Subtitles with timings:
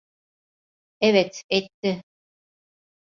[1.01, 2.03] Evet, etti.